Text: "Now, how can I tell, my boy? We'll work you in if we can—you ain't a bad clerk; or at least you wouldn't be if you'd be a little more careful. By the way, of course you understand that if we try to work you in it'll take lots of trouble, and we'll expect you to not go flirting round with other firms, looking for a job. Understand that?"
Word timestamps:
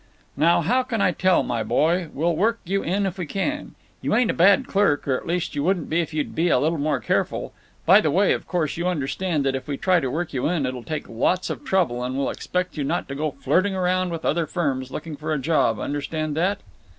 "Now, 0.35 0.61
how 0.61 0.81
can 0.81 0.99
I 0.99 1.11
tell, 1.11 1.43
my 1.43 1.61
boy? 1.61 2.09
We'll 2.11 2.35
work 2.35 2.59
you 2.63 2.81
in 2.81 3.05
if 3.05 3.19
we 3.19 3.27
can—you 3.27 4.15
ain't 4.15 4.31
a 4.31 4.33
bad 4.33 4.65
clerk; 4.65 5.07
or 5.07 5.15
at 5.15 5.27
least 5.27 5.53
you 5.53 5.63
wouldn't 5.63 5.91
be 5.91 6.01
if 6.01 6.11
you'd 6.11 6.33
be 6.33 6.49
a 6.49 6.57
little 6.57 6.79
more 6.79 6.99
careful. 6.99 7.53
By 7.85 8.01
the 8.01 8.09
way, 8.09 8.33
of 8.33 8.47
course 8.47 8.77
you 8.77 8.87
understand 8.87 9.45
that 9.45 9.53
if 9.53 9.67
we 9.67 9.77
try 9.77 9.99
to 9.99 10.09
work 10.09 10.33
you 10.33 10.47
in 10.47 10.65
it'll 10.65 10.81
take 10.81 11.07
lots 11.07 11.51
of 11.51 11.63
trouble, 11.63 12.03
and 12.03 12.17
we'll 12.17 12.31
expect 12.31 12.77
you 12.77 12.83
to 12.83 12.87
not 12.87 13.07
go 13.15 13.29
flirting 13.29 13.75
round 13.75 14.09
with 14.09 14.25
other 14.25 14.47
firms, 14.47 14.89
looking 14.89 15.15
for 15.17 15.31
a 15.33 15.37
job. 15.37 15.77
Understand 15.79 16.35
that?" 16.35 16.61